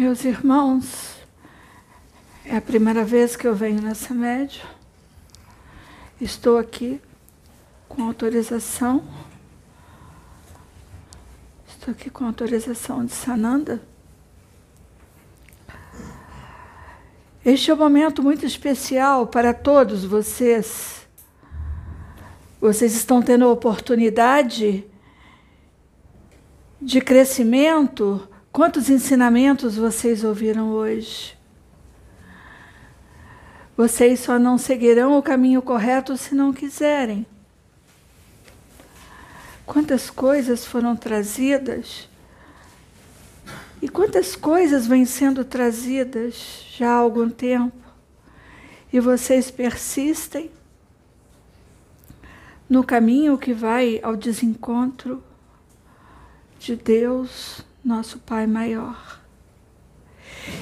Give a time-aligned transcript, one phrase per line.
[0.00, 1.14] Meus irmãos,
[2.46, 4.62] é a primeira vez que eu venho nessa média.
[6.18, 6.98] Estou aqui
[7.86, 9.04] com autorização.
[11.68, 13.82] Estou aqui com autorização de Sananda.
[17.44, 21.06] Este é um momento muito especial para todos vocês.
[22.58, 24.82] Vocês estão tendo a oportunidade
[26.80, 28.29] de crescimento.
[28.52, 31.38] Quantos ensinamentos vocês ouviram hoje?
[33.76, 37.24] Vocês só não seguirão o caminho correto se não quiserem.
[39.64, 42.08] Quantas coisas foram trazidas
[43.80, 47.78] e quantas coisas vêm sendo trazidas já há algum tempo
[48.92, 50.50] e vocês persistem
[52.68, 55.22] no caminho que vai ao desencontro
[56.58, 59.20] de Deus, nosso Pai maior.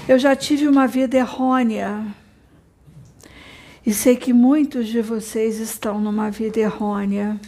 [0.08, 2.06] Eu já tive uma vida errônea
[3.84, 7.40] e sei que muitos de vocês estão numa vida errônea.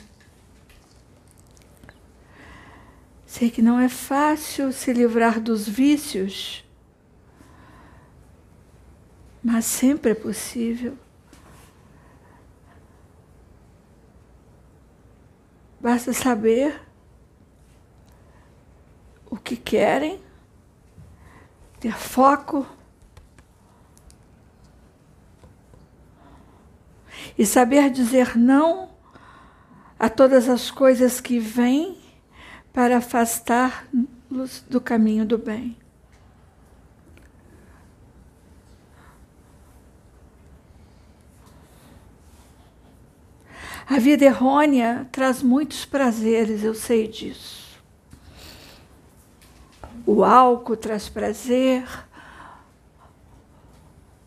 [3.27, 6.65] Sei que não é fácil se livrar dos vícios,
[9.43, 10.97] mas sempre é possível.
[15.81, 16.81] Basta saber
[19.61, 20.20] querem,
[21.78, 22.66] ter foco
[27.39, 28.91] e saber dizer não
[29.98, 31.98] a todas as coisas que vêm
[32.72, 35.77] para afastar-nos do caminho do bem.
[43.87, 47.69] A vida errônea traz muitos prazeres, eu sei disso.
[50.12, 51.88] O álcool traz prazer,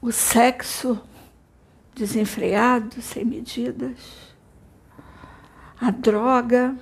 [0.02, 0.98] o sexo
[1.94, 4.00] desenfreado, sem medidas,
[5.82, 6.74] a droga,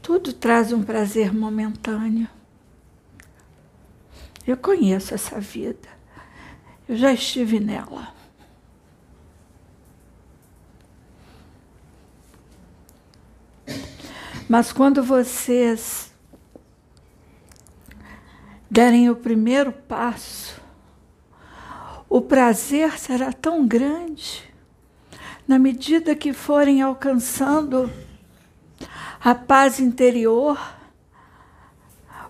[0.00, 2.28] tudo traz um prazer momentâneo.
[4.46, 5.88] Eu conheço essa vida,
[6.88, 8.14] eu já estive nela.
[14.48, 16.05] Mas quando vocês
[18.76, 20.60] derem o primeiro passo,
[22.10, 24.44] o prazer será tão grande
[25.48, 27.90] na medida que forem alcançando
[29.18, 30.60] a paz interior,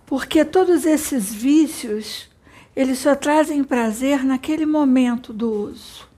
[0.06, 2.30] porque todos esses vícios,
[2.76, 6.08] eles só trazem prazer naquele momento do uso.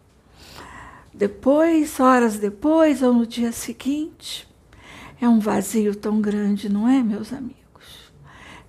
[1.15, 4.47] Depois, horas depois ou no dia seguinte,
[5.19, 7.68] é um vazio tão grande, não é, meus amigos?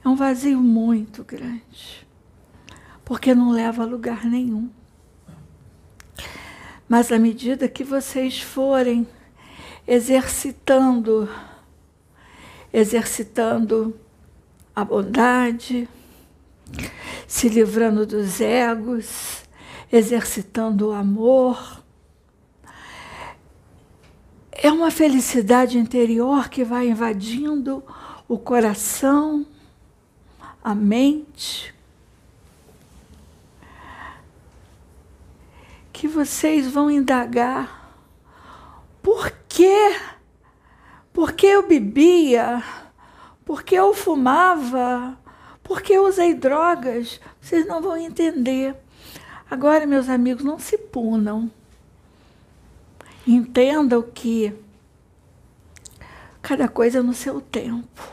[0.10, 2.04] Um vazio muito grande,
[3.06, 4.68] porque não leva a lugar nenhum.
[6.88, 9.08] Mas à medida que vocês forem
[9.88, 11.30] exercitando,
[12.74, 13.96] exercitando
[14.76, 15.88] a bondade,
[17.28, 19.44] se livrando dos egos,
[19.92, 21.84] exercitando o amor,
[24.52, 27.84] é uma felicidade interior que vai invadindo
[28.28, 29.46] o coração,
[30.70, 31.74] a mente,
[35.92, 37.80] que vocês vão indagar
[39.02, 39.96] por quê?
[41.12, 42.64] Por que eu bebia?
[43.44, 45.18] Por que eu fumava?
[45.64, 47.20] Por que eu usei drogas?
[47.42, 48.76] Vocês não vão entender.
[49.50, 51.50] Agora, meus amigos, não se punam.
[53.26, 54.54] Entendam que
[56.44, 58.09] cada coisa no seu tempo.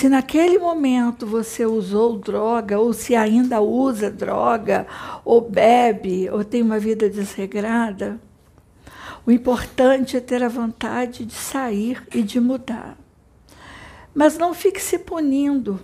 [0.00, 4.86] Se naquele momento você usou droga, ou se ainda usa droga,
[5.26, 8.18] ou bebe, ou tem uma vida desregrada,
[9.26, 12.96] o importante é ter a vontade de sair e de mudar.
[14.14, 15.78] Mas não fique se punindo.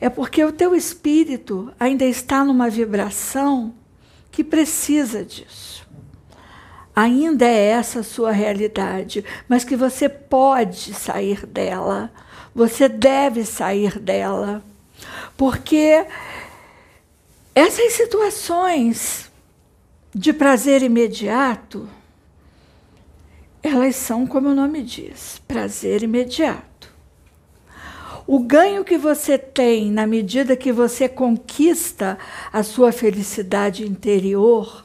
[0.00, 3.72] É porque o teu espírito ainda está numa vibração
[4.32, 5.88] que precisa disso.
[6.92, 12.10] Ainda é essa a sua realidade, mas que você pode sair dela
[12.54, 14.62] você deve sair dela.
[15.36, 16.06] Porque
[17.54, 19.30] essas situações
[20.14, 21.88] de prazer imediato,
[23.62, 26.92] elas são, como o nome diz, prazer imediato.
[28.26, 32.18] O ganho que você tem na medida que você conquista
[32.52, 34.84] a sua felicidade interior,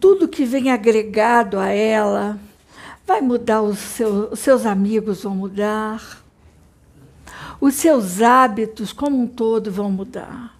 [0.00, 2.38] tudo que vem agregado a ela,
[3.06, 4.00] vai mudar, os,
[4.30, 6.23] os seus amigos vão mudar,
[7.64, 10.54] Os seus hábitos, como um todo, vão mudar.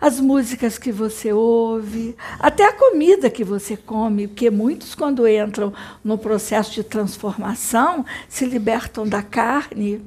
[0.00, 5.72] As músicas que você ouve, até a comida que você come, porque muitos, quando entram
[6.02, 10.04] no processo de transformação, se libertam da carne.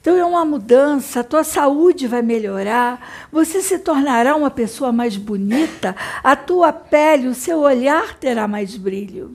[0.00, 5.16] Então é uma mudança, a tua saúde vai melhorar, você se tornará uma pessoa mais
[5.16, 9.34] bonita, a tua pele, o seu olhar terá mais brilho.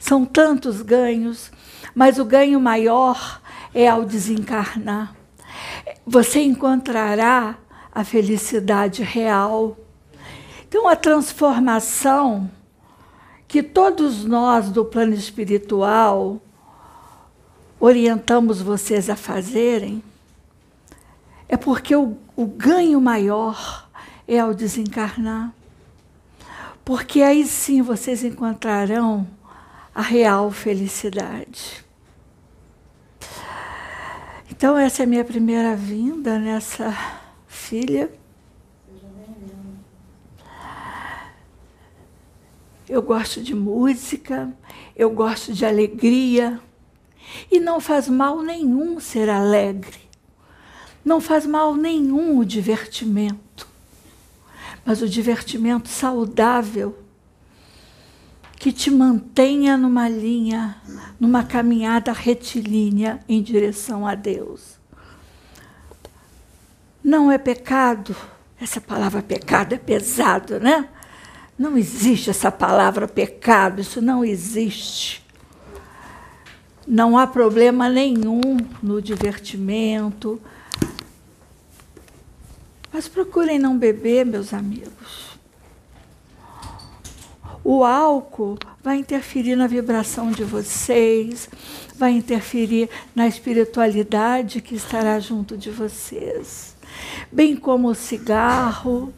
[0.00, 1.52] São tantos ganhos,
[1.94, 3.40] mas o ganho maior
[3.74, 5.14] é ao desencarnar.
[6.06, 7.56] Você encontrará
[7.92, 9.76] a felicidade real.
[10.68, 12.50] Então, a transformação
[13.48, 16.40] que todos nós do plano espiritual
[17.80, 20.02] orientamos vocês a fazerem
[21.48, 23.88] é porque o, o ganho maior
[24.28, 25.52] é ao desencarnar.
[26.84, 29.26] Porque aí sim vocês encontrarão
[29.92, 31.84] a real felicidade.
[34.60, 36.94] Então, essa é a minha primeira vinda nessa
[37.48, 38.12] filha.
[42.86, 44.52] Eu gosto de música,
[44.94, 46.60] eu gosto de alegria.
[47.50, 49.98] E não faz mal nenhum ser alegre.
[51.02, 53.66] Não faz mal nenhum o divertimento.
[54.84, 56.98] Mas o divertimento saudável
[58.70, 60.76] que te mantenha numa linha,
[61.18, 64.78] numa caminhada retilínea em direção a Deus.
[67.02, 68.14] Não é pecado.
[68.60, 70.88] Essa palavra pecado é pesado, né?
[71.58, 75.26] Não existe essa palavra pecado, isso não existe.
[76.86, 80.40] Não há problema nenhum no divertimento.
[82.92, 85.29] Mas procurem não beber, meus amigos
[87.72, 91.48] o álcool vai interferir na vibração de vocês,
[91.94, 96.76] vai interferir na espiritualidade que estará junto de vocês.
[97.30, 99.14] Bem como o cigarro.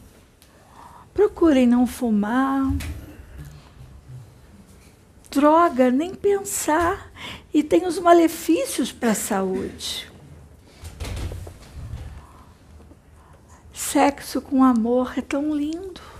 [1.15, 2.71] Procurem não fumar.
[5.31, 7.11] Droga, nem pensar.
[7.51, 10.11] E tem os malefícios para a saúde.
[13.73, 16.12] Sexo com amor é tão lindo.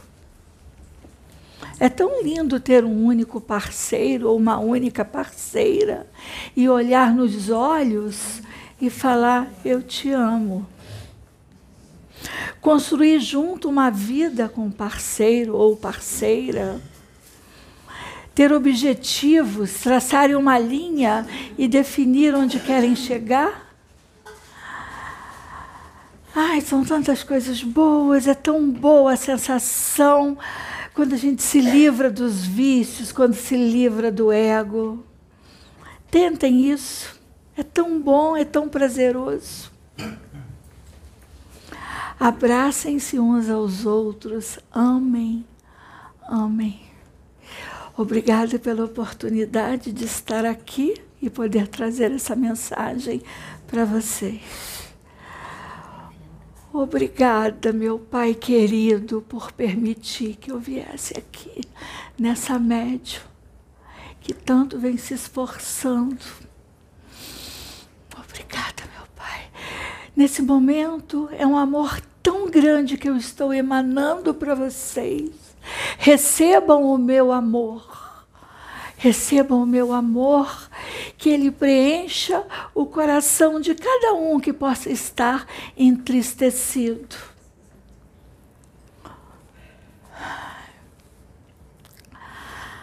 [1.84, 6.08] É tão lindo ter um único parceiro ou uma única parceira
[6.56, 8.42] e olhar nos olhos
[8.80, 10.66] e falar: Eu te amo.
[12.62, 16.80] Construir junto uma vida com parceiro ou parceira.
[18.34, 21.28] Ter objetivos, traçarem uma linha
[21.58, 23.63] e definir onde querem chegar.
[26.36, 30.36] Ai, são tantas coisas boas, é tão boa a sensação
[30.94, 35.04] quando a gente se livra dos vícios, quando se livra do ego.
[36.10, 37.22] Tentem isso.
[37.56, 39.72] É tão bom, é tão prazeroso.
[42.20, 45.46] Abracem-se uns aos outros, amem,
[46.28, 46.82] amem.
[47.96, 53.22] Obrigada pela oportunidade de estar aqui e poder trazer essa mensagem
[53.68, 54.73] para vocês.
[56.76, 61.62] Obrigada, meu Pai querido, por permitir que eu viesse aqui,
[62.18, 63.22] nessa médium,
[64.20, 66.18] que tanto vem se esforçando.
[68.18, 69.52] Obrigada, meu Pai.
[70.16, 75.30] Nesse momento é um amor tão grande que eu estou emanando para vocês.
[76.00, 78.04] Recebam o meu amor
[79.04, 80.70] recebam o meu amor,
[81.24, 87.16] que Ele preencha o coração de cada um que possa estar entristecido.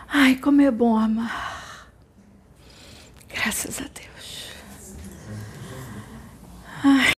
[0.09, 1.87] Ai, como é bom amar.
[3.29, 4.49] Graças a Deus.
[6.83, 7.13] Ai.